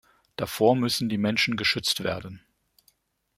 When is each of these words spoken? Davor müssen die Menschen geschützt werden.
Davor 0.35 0.75
müssen 0.75 1.09
die 1.09 1.19
Menschen 1.19 1.57
geschützt 1.57 2.03
werden. 2.03 2.43